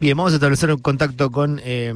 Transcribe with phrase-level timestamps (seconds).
[0.00, 1.92] Bien, vamos a establecer un contacto con eh,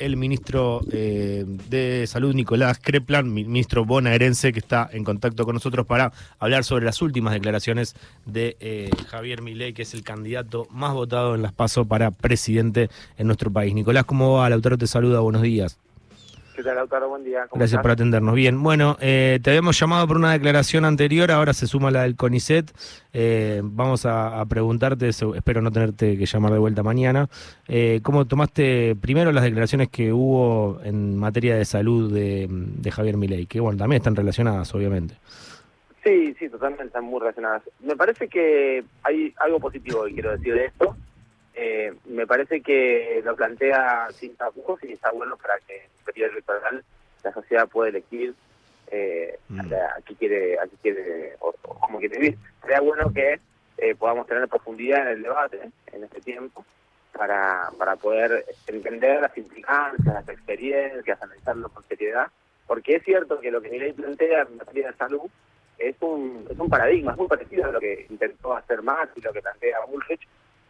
[0.00, 5.86] el ministro eh, de Salud, Nicolás Creplan, ministro bonaerense, que está en contacto con nosotros
[5.86, 7.94] para hablar sobre las últimas declaraciones
[8.26, 12.90] de eh, Javier Milei, que es el candidato más votado en las PASO para presidente
[13.18, 13.72] en nuestro país.
[13.72, 14.50] Nicolás, ¿cómo va?
[14.50, 15.78] Lautaro te saluda, buenos días.
[16.58, 17.08] ¿Qué tal, Lautaro?
[17.08, 17.46] Buen día.
[17.54, 18.34] Gracias por atendernos.
[18.34, 22.16] Bien, bueno, eh, te habíamos llamado por una declaración anterior, ahora se suma la del
[22.16, 22.72] CONICET.
[23.12, 27.28] Eh, vamos a, preguntarte, espero no tenerte que llamar de vuelta mañana.
[27.68, 33.46] Eh, ¿Cómo tomaste primero las declaraciones que hubo en materia de salud de, Javier Milei?
[33.46, 35.14] Que bueno, también están relacionadas, obviamente.
[36.02, 37.62] Sí, sí, totalmente están muy relacionadas.
[37.78, 40.96] Me parece que hay algo positivo que quiero decir de esto.
[41.60, 46.30] Eh, me parece que lo plantea sin tapujos y está bueno para que en periodo
[46.30, 46.84] electoral
[47.24, 48.32] la sociedad pueda elegir
[48.92, 49.60] eh, mm.
[49.60, 52.38] a, qué quiere, a qué quiere o, cómo quiere vivir.
[52.60, 53.40] Sería bueno que
[53.76, 56.64] eh, podamos tener profundidad en el debate en este tiempo
[57.12, 62.28] para, para poder entender las implicancias, las experiencias, analizarlo con seriedad,
[62.68, 65.28] porque es cierto que lo que Miley plantea en materia de salud
[65.76, 69.22] es un, es un paradigma, es muy parecido a lo que intentó hacer Max y
[69.22, 70.20] lo que plantea Bullrich,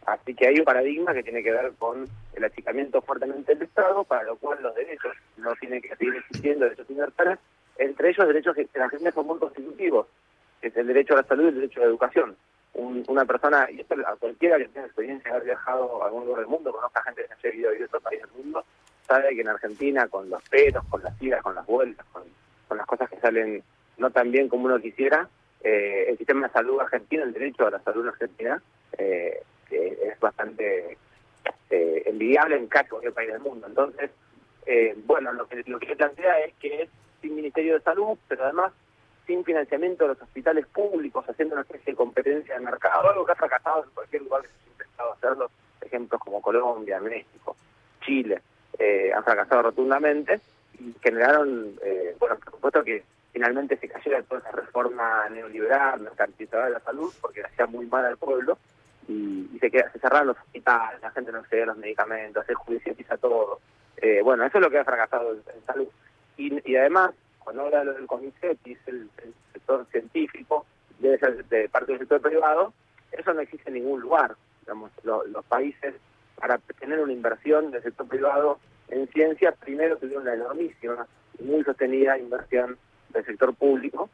[0.05, 4.03] Así que hay un paradigma que tiene que ver con el achicamiento fuertemente del Estado,
[4.03, 7.39] para lo cual los derechos no tienen que seguir existiendo, derechos universales,
[7.77, 10.07] entre ellos derechos que la gente son muy constitutivos,
[10.61, 12.35] es el derecho a la salud y el derecho a la educación.
[12.73, 16.41] una persona, y esto a cualquiera que tenga experiencia de haber viajado a algún lugar
[16.41, 18.63] del mundo, conozca gente que haya vivido en otro país del mundo,
[19.07, 22.23] sabe que en Argentina, con los peros, con las idas, con las vueltas, con,
[22.77, 23.63] las cosas que salen
[23.97, 25.27] no tan bien como uno quisiera,
[25.61, 28.61] eh, el sistema de salud argentino, el derecho a la salud argentina,
[28.97, 29.41] eh,
[29.71, 30.97] es bastante
[31.69, 33.67] eh, envidiable en casi cualquier país del mundo.
[33.67, 34.11] Entonces,
[34.65, 36.89] eh, bueno, lo que, lo que se plantea es que es
[37.21, 38.71] sin Ministerio de Salud, pero además
[39.27, 43.31] sin financiamiento de los hospitales públicos, haciendo una especie de competencia de mercado, algo que
[43.31, 47.55] ha fracasado en cualquier lugar que se haya intentado hacerlo, ejemplos como Colombia, México,
[48.01, 48.41] Chile,
[48.79, 50.39] eh, han fracasado rotundamente
[50.79, 56.67] y generaron, eh, bueno, por supuesto que finalmente se cayó toda esa reforma neoliberal, mercantilizadora
[56.67, 58.57] de la salud, porque hacía muy mal al pueblo,
[59.09, 62.53] y, se, queda, se cerraron los hospitales, la gente no accede a los medicamentos, se
[62.53, 63.59] judicializa todo.
[63.97, 65.87] Eh, bueno, eso es lo que ha fracasado en, salud.
[66.37, 69.09] Y, además, cuando habla del comité, es el,
[69.51, 70.65] sector científico,
[70.99, 72.71] debe ser de parte del sector privado,
[73.11, 74.35] eso no existe en ningún lugar.
[74.61, 75.95] Digamos, los países,
[76.35, 78.59] para tener una inversión del sector privado
[78.89, 81.07] en ciencia, primero tuvieron una enormísima
[81.39, 82.77] y muy sostenida inversión
[83.09, 84.09] del sector público,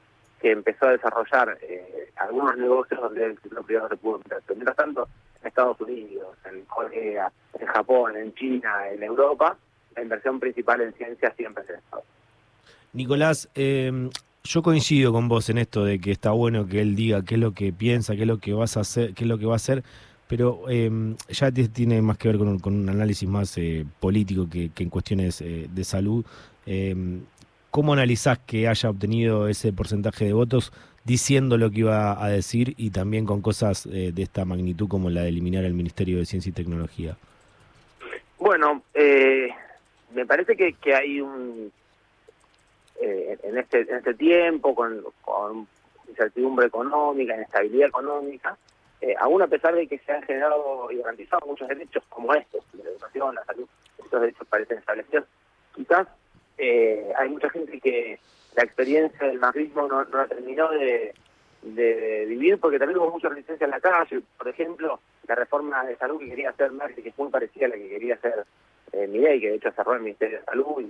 [0.52, 4.42] empezó a desarrollar eh, algunos negocios donde el sector privado se pudo meter.
[4.50, 5.08] mientras tanto,
[5.42, 9.58] en Estados Unidos, en Corea, en Japón, en China, en Europa,
[9.96, 12.04] la inversión principal en ciencia siempre es el Estado.
[12.94, 14.10] Nicolás, eh,
[14.44, 17.42] yo coincido con vos en esto de que está bueno que él diga qué es
[17.42, 19.54] lo que piensa, qué es lo que vas a hacer, qué es lo que va
[19.54, 19.84] a hacer,
[20.28, 24.84] pero eh, ya tiene más que ver con un, análisis más eh, político que, que,
[24.84, 26.26] en cuestiones de salud.
[27.76, 30.72] ¿Cómo analizás que haya obtenido ese porcentaje de votos
[31.04, 35.10] diciendo lo que iba a decir y también con cosas eh, de esta magnitud como
[35.10, 37.18] la de eliminar el Ministerio de Ciencia y Tecnología?
[38.40, 39.50] Bueno, eh,
[40.14, 41.70] me parece que, que hay un...
[43.02, 45.68] Eh, en, este, en este tiempo, con,
[46.08, 48.58] incertidumbre económica, inestabilidad económica,
[49.20, 52.90] aún a pesar de que se han generado y garantizado muchos derechos como estos, la
[52.90, 53.68] educación, la salud,
[54.02, 55.26] estos derechos parecen establecidos,
[55.76, 56.08] quizás
[56.58, 58.20] eh, hay mucha gente que
[58.56, 61.14] la experiencia del macrismo no, no la terminó de,
[62.28, 64.22] vivir porque también hubo mucha resistencia en la calle.
[64.38, 67.70] Por ejemplo, la reforma de salud que quería hacer Macri, que es muy parecida a
[67.70, 68.46] la que quería hacer
[68.92, 70.84] eh, Miguel, que de hecho cerró el Ministerio de Salud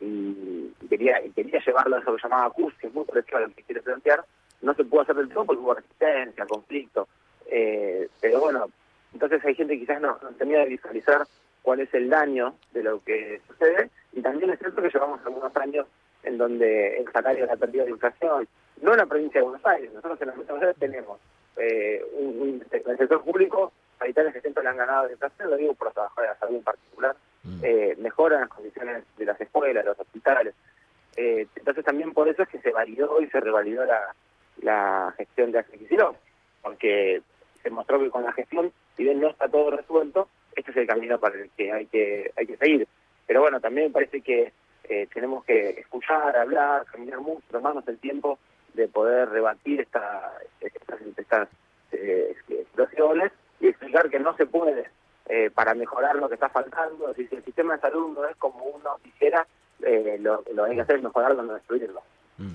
[0.00, 3.40] y, quería y quería llevarlo a eso que llamaba CUS, que es muy parecido a
[3.42, 4.24] lo que quiere plantear,
[4.62, 7.08] no se pudo hacer del todo porque hubo resistencia, conflicto.
[7.46, 8.66] Eh, pero bueno,
[9.12, 11.26] entonces hay gente que quizás no, no tenía de visualizar
[11.62, 15.54] cuál es el daño de lo que sucede y también es cierto que llevamos algunos
[15.56, 15.86] años
[16.22, 18.48] en donde el salario ha perdido de inflación,
[18.80, 21.20] no en la provincia de Buenos Aires, nosotros en la provincia de Buenos Aires tenemos
[21.58, 25.56] eh, un, en el sector público habitantes que siempre le han ganado de inflación, lo
[25.56, 27.60] digo por los trabajadores de la salud en particular, mm.
[27.62, 30.54] eh, mejoran las condiciones de las escuelas, de los hospitales.
[31.16, 34.14] Eh, entonces también por eso es que se validó y se revalidó la,
[34.62, 35.86] la gestión de Axel
[36.62, 37.22] porque
[37.62, 40.86] se mostró que con la gestión, si bien no está todo resuelto, este es el
[40.86, 42.88] camino para el que hay que, hay que seguir.
[43.26, 44.52] Pero bueno, también me parece que
[44.88, 48.38] eh, tenemos que escuchar, hablar, caminar mucho, tomarnos el tiempo
[48.74, 51.48] de poder rebatir esta, estas, estas
[51.92, 52.34] eh,
[52.70, 54.90] situaciones y explicar que no se puede
[55.28, 57.12] eh, para mejorar lo que está faltando.
[57.14, 59.46] si el sistema de salud no es como uno quisiera,
[60.20, 62.02] lo, lo hay que hacer es mejorarlo, no destruirlo.
[62.38, 62.52] Mm.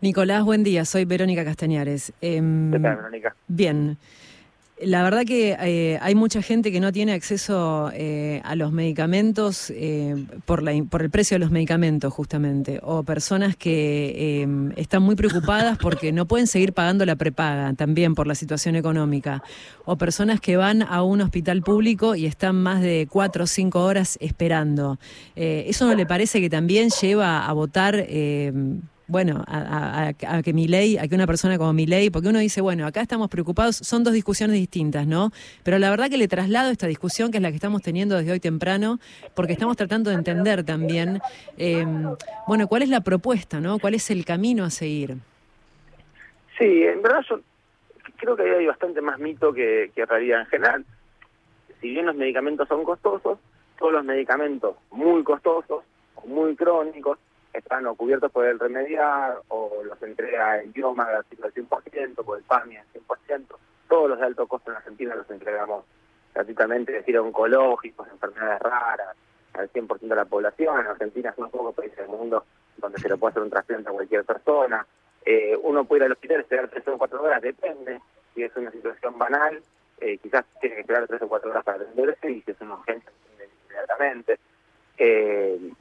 [0.00, 0.84] Nicolás, buen día.
[0.84, 2.12] Soy Verónica Castañares.
[2.20, 3.34] Em, ¿Qué tal, Verónica?
[3.48, 3.96] Bien.
[4.82, 9.70] La verdad que eh, hay mucha gente que no tiene acceso eh, a los medicamentos
[9.70, 15.78] eh, por, por el precio de los medicamentos, justamente, o personas que están muy preocupadas
[15.78, 19.44] porque no pueden seguir pagando la prepaga, también por la situación económica,
[19.84, 23.84] o personas que van a un hospital público y están más de cuatro o cinco
[23.84, 24.98] horas esperando.
[25.36, 28.04] ¿Eso no le parece que también lleva a votar?
[29.06, 30.12] Bueno, a,
[30.42, 33.00] que mi ley, a que una persona como mi ley, porque uno dice, bueno, acá
[33.00, 35.30] estamos preocupados, son dos discusiones distintas, ¿no?
[35.62, 38.32] Pero la verdad que le traslado esta discusión, que es la que estamos teniendo desde
[38.32, 38.98] hoy temprano,
[39.34, 41.20] porque estamos tratando de entender también,
[41.58, 42.14] em,
[42.46, 43.78] bueno, cuál es la propuesta, ¿no?
[43.78, 45.16] ¿Cuál es el camino a seguir?
[46.58, 47.40] Sí, en verdad yo
[48.16, 50.84] creo que hay bastante más mito que, que realidad en general.
[51.80, 53.38] Si bien los medicamentos son costosos,
[53.78, 55.84] todos los medicamentos muy costosos
[56.26, 57.18] muy crónicos
[57.54, 62.44] están o cubiertos por el remediar o los entrega el idioma al 100%, por el
[62.44, 63.56] PAMI al 100%.
[63.88, 65.84] Todos los de alto costo en Argentina los entregamos
[66.34, 69.16] gratuitamente, es decir, oncológicos, enfermedades raras,
[69.52, 70.80] al 100% de la población.
[70.80, 72.44] En Argentina es uno de los pocos países del mundo
[72.76, 74.84] donde se le puede hacer un trasplante a cualquier persona.
[75.24, 78.00] Eh, uno puede ir al hospital, esperar tres o cuatro horas, depende.
[78.34, 79.62] Si es una situación banal,
[80.00, 82.74] eh, quizás tiene que esperar tres o cuatro horas para atenderse y si es una
[82.74, 83.12] urgencia,
[83.68, 84.38] inmediatamente.
[84.98, 85.72] Eh,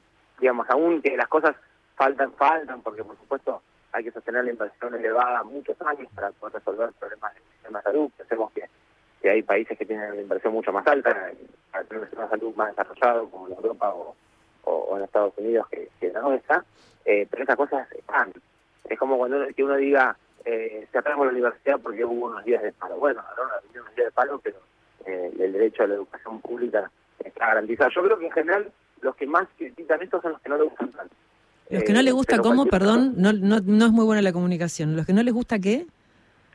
[0.44, 1.56] digamos, aún que las cosas
[1.96, 3.62] faltan, faltan, porque por supuesto
[3.94, 7.84] hay que sostener la inversión elevada muchos años para poder resolver problemas del sistema de
[7.84, 8.12] salud.
[8.18, 8.66] Pensemos que,
[9.22, 11.32] que hay países que tienen una inversión mucho más alta
[11.72, 14.16] para tener un sistema de salud más desarrollado, como en Europa o,
[14.66, 16.66] o, en Estados Unidos, que, que la
[17.06, 18.34] eh, pero esas cosas están.
[18.90, 22.62] Es como cuando uno, que uno diga, eh, cerramos la universidad porque hubo unos días
[22.64, 22.98] de paro.
[22.98, 24.58] Bueno, no, no unos días de paro, pero
[25.06, 26.92] eh, el derecho a la educación pública
[27.24, 27.92] está garantizado.
[27.92, 28.72] Yo creo que en general
[29.04, 31.16] los que más critican esto son los que no le gustan tanto.
[31.70, 34.96] Los que no les gusta cómo, perdón, no, no, no es muy buena la comunicación.
[34.96, 35.86] ¿Los que no les gusta qué?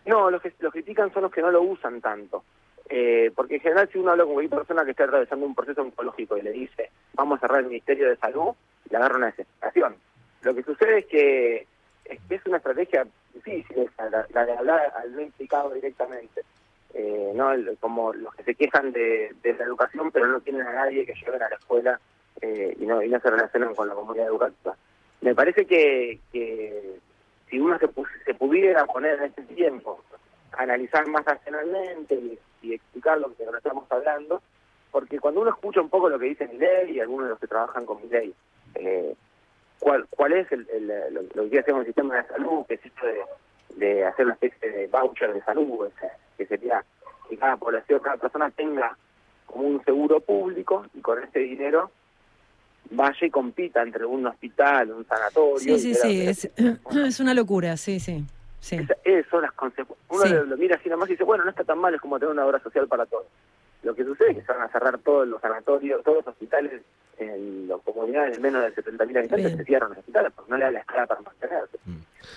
[0.07, 2.45] No, los que los critican son los que no lo usan tanto.
[2.89, 5.83] Eh, porque en general si uno habla con una persona que está atravesando un proceso
[5.83, 8.55] oncológico y le dice vamos a cerrar el Ministerio de Salud,
[8.89, 9.97] le agarra una desesperación.
[10.43, 11.67] Lo que sucede es que
[12.07, 13.91] es, una estrategia difícil
[14.33, 16.43] la, de hablar al no implicado directamente.
[16.95, 20.73] Eh, no como los que se quejan de, de la educación pero no tienen a
[20.73, 22.01] nadie que lleven a la escuela
[22.41, 24.77] eh, y, no, y no se relacionan con la comunidad educativa.
[25.21, 26.99] Me parece que, que
[27.51, 27.89] si uno se,
[28.25, 30.03] se pudiera poner en este tiempo,
[30.53, 32.39] analizar más racionalmente y,
[32.73, 34.43] explicar lo que estamos hablando,
[34.91, 37.47] porque cuando uno escucha un poco lo que dice ley y algunos de los que
[37.47, 38.09] trabajan con mi
[38.75, 39.15] eh,
[39.79, 40.67] cuál, cuál es el,
[41.35, 43.23] lo, que hacemos en el sistema de salud, que es esto de,
[43.77, 45.89] de hacer una especie de voucher de salud,
[46.37, 46.85] que sería
[47.29, 48.97] que cada población, cada persona tenga
[49.47, 51.91] como un seguro público y con ese dinero
[52.91, 55.79] vaya y compita entre un hospital, un sanatorio.
[55.79, 56.51] Sí, sí, sí,
[57.07, 58.25] es, una locura, sí, sí.
[58.61, 58.79] sí.
[59.05, 59.99] eso, las consecuencias.
[60.09, 62.33] Uno lo, mira así nomás y dice, bueno, no está tan mal, es como tener
[62.33, 63.27] una obra social para todos.
[63.83, 66.83] Lo que sucede es que se van a cerrar todos los sanatorios, todos los hospitales
[67.19, 70.65] en las comunidades de menos de 70.000 habitantes, se cierran los hospitales porque no le
[70.65, 71.79] da la escala para mantenerse.
[71.85, 71.97] Mm.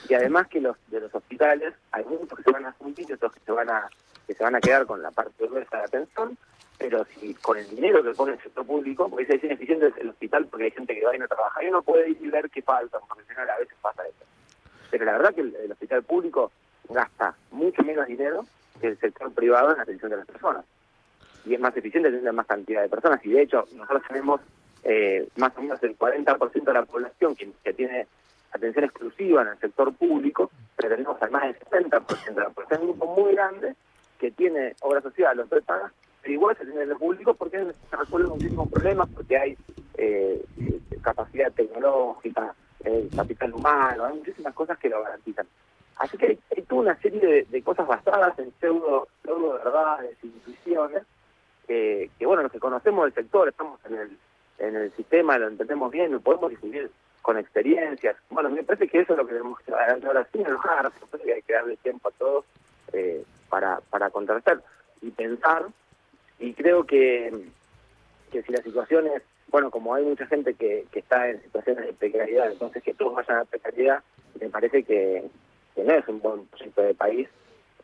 [0.10, 3.14] Y además que los de los hospitales, hay muchos que se van a fundir y
[3.14, 3.90] otros que se van a,
[4.28, 6.38] que se van a quedar con la parte gruesa de atención
[6.82, 10.48] pero si con el dinero que pone el sector público, porque es ineficiente el hospital
[10.48, 12.64] porque hay gente que va y no trabaja, y uno puede ir y ver qué
[12.64, 14.26] falta, porque a veces pasa eso.
[14.90, 16.52] Pero la verdad que el, hospital público
[16.90, 18.46] gasta mucho menos dinero
[18.80, 20.66] que el sector privado en la atención de las personas.
[21.46, 23.26] Y es más eficiente tener más cantidad de personas.
[23.26, 24.42] Y de hecho, nosotros tenemos
[24.84, 28.08] eh, más o menos el 40% de la población que, tiene
[28.52, 32.82] atención exclusiva en el sector público, pero tenemos al más del 70% de la población,
[32.82, 33.76] un grupo muy grande
[34.20, 37.96] que tiene obra social o pagas pero igual se tiene en el público porque se
[37.96, 39.58] resuelven muchísimos problemas, porque hay
[39.98, 40.46] eh,
[41.02, 45.48] capacidad tecnológica, eh, capital humano, hay muchísimas cosas que lo garantizan.
[45.98, 51.04] Así que hay, toda una serie de, cosas basadas en pseudo, pseudo verdades, intuiciones,
[52.18, 54.18] que, bueno, los que conocemos del sector, estamos en el,
[54.60, 56.90] en el sistema, lo entendemos bien, lo podemos difundir
[57.22, 58.16] con experiencias.
[58.30, 61.08] Bueno, me parece que eso es lo que tenemos que hacer ahora sin enojar, me
[61.08, 62.46] parece que hay que darle tiempo a todos
[62.94, 64.62] eh, para, para contrastar
[65.02, 65.66] y pensar
[66.40, 67.32] y creo que,
[68.32, 71.86] que si la situación es, bueno, como hay mucha gente que, que está en situaciones
[71.86, 74.04] de precariedad, entonces que todos vayan a precariedad,
[74.40, 75.24] me parece que,
[75.78, 77.30] no es un buen proyecto de país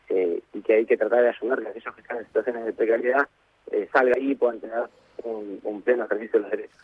[0.08, 2.64] eh, y que hay que tratar de ayudar a que aquellos que están en situaciones
[2.64, 3.28] de precariedad
[3.72, 4.84] eh, salga ahí y puedan tener
[5.24, 6.76] un, pleno servicio de los derechos.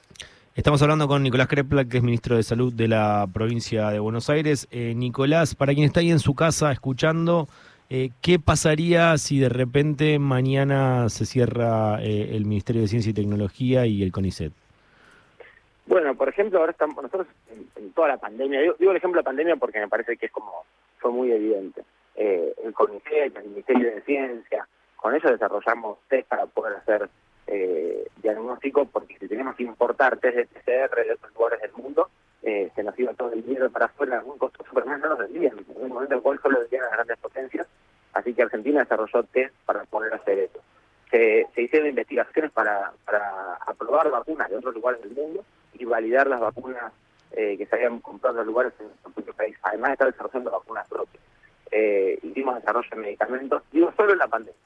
[0.54, 4.30] Estamos hablando con Nicolás Crepla, que es ministro de Salud de la provincia de Buenos
[4.30, 4.68] Aires.
[4.70, 7.48] Eh, Nicolás, para quien está ahí en su casa escuchando,
[7.90, 13.14] eh, ¿Qué pasaría si de repente mañana se cierra eh, el Ministerio de Ciencia y
[13.14, 14.52] Tecnología y el CONICET?
[15.86, 17.26] Bueno, por ejemplo, ahora estamos nosotros
[17.76, 20.32] en, toda la pandemia, digo, el ejemplo de la pandemia porque me parece que es
[20.32, 20.64] como
[20.98, 21.84] fue muy evidente.
[22.16, 24.66] El CONICET, el Ministerio de Ciencia,
[25.04, 27.10] con ellos desarrollamos test para poder hacer
[27.46, 32.08] eh, diagnóstico, porque si tenemos que importar test de PCR de otros lugares del mundo,
[32.42, 35.58] eh, se nos iba todo el dinero para afuera, algún costo Superman no nos vendían,
[35.58, 37.66] en un momento en el cual solo vendían las grandes potencias,
[38.14, 40.60] así que Argentina desarrolló test para poder hacer eso.
[41.10, 45.44] Se, hicieron investigaciones para, para aprobar vacunas de otros lugares del mundo
[45.74, 46.94] y validar las vacunas
[47.32, 50.50] eh, que se habían comprado en lugares en nuestro propio país, además de estar desarrollando
[50.50, 51.22] vacunas propias.
[51.70, 54.63] Eh, hicimos desarrollo de medicamentos, digo, solo en la pandemia.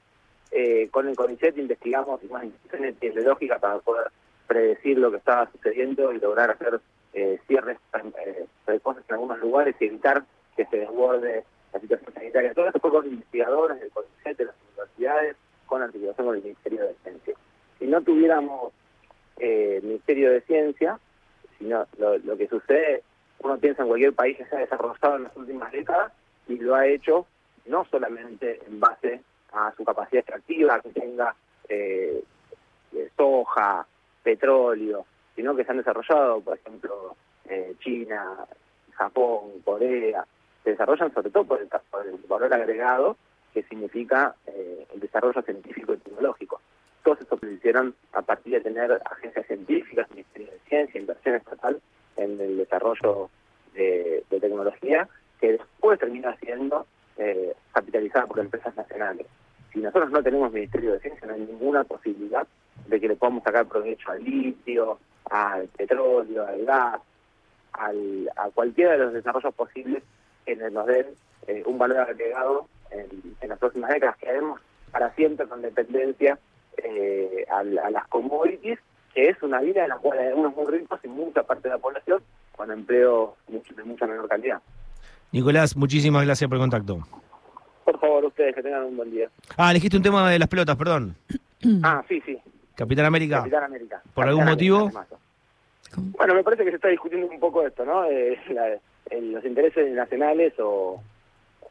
[0.61, 4.11] Eh, con el CONICET investigamos más instituciones epidemiológicas para poder
[4.49, 6.81] predecir lo que estaba sucediendo y lograr hacer
[7.13, 7.79] eh, cierres
[8.27, 10.25] eh, precoces en algunos lugares y evitar
[10.57, 12.55] que se desborde la situación sanitaria.
[12.55, 15.37] Todo esto fue con investigadores del CONICET, de las universidades,
[15.67, 17.35] con articulación con el Ministerio de Ciencia.
[17.79, 18.73] Si no tuviéramos
[19.37, 20.99] eh, Ministerio de Ciencia,
[21.61, 23.05] sino lo, lo que sucede,
[23.45, 26.13] uno piensa en cualquier país que se ha desarrollado en las últimas décadas
[26.49, 27.27] y lo ha hecho
[27.67, 31.35] no solamente en base a su capacidad extractiva, que tenga
[31.69, 32.23] eh,
[33.17, 33.87] soja,
[34.23, 37.17] petróleo, sino que se han desarrollado, por ejemplo,
[37.49, 38.47] eh, China,
[38.93, 40.27] Japón, Corea,
[40.65, 43.17] se desarrollan sobre todo por el, por el valor agregado
[43.55, 46.61] que significa eh, el desarrollo científico y tecnológico.
[47.03, 51.81] Todos estos se hicieron a partir de tener agencias científicas, Ministerio de Ciencia, inversión estatal
[52.17, 53.31] en el desarrollo
[53.73, 55.09] de, de tecnología,
[55.41, 56.87] que después termina siendo
[57.19, 59.27] eh, capitalizada por empresas nacionales.
[59.73, 62.47] Si nosotros no tenemos Ministerio de Ciencia, no hay ninguna posibilidad
[62.87, 64.99] de que le podamos sacar provecho al litio,
[65.31, 67.01] al petróleo, al gas,
[67.73, 70.03] al, a cualquiera de los desarrollos posibles
[70.47, 71.07] que nos den
[71.47, 74.61] eh, un valor agregado en, las próximas décadas, que haremos
[74.91, 76.39] para siempre con dependencia
[76.79, 78.79] eh, a, a, las commodities,
[79.13, 81.75] que es una vida en la cual hay unos muy ricos y mucha parte de
[81.75, 82.23] la población
[82.57, 84.61] con empleo de mucha menor calidad.
[85.33, 86.99] Nicolás, muchísimas gracias por el contacto.
[87.85, 89.29] Por favor, ustedes que tengan un buen día.
[89.57, 91.17] Ah, elegiste un tema de las pelotas, perdón.
[91.83, 92.39] ah, sí, sí.
[92.75, 93.39] Capitán América.
[93.39, 93.97] Capitán América.
[94.15, 95.07] ¿Por Capitán algún América, motivo?
[96.19, 98.05] Bueno, me parece que se está discutiendo un poco esto, ¿no?
[98.05, 98.79] Eh, la,
[99.11, 101.03] el, los intereses nacionales o,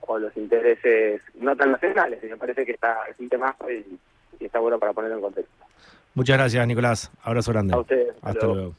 [0.02, 2.24] o, los intereses no tan nacionales.
[2.24, 4.00] Y me parece que está, es un tema y,
[4.40, 5.66] y está bueno para ponerlo en contexto.
[6.16, 7.12] Muchas gracias, Nicolás.
[7.22, 7.74] Abrazo grande.
[7.76, 8.16] A ustedes.
[8.22, 8.56] Hasta luego.
[8.56, 8.76] luego.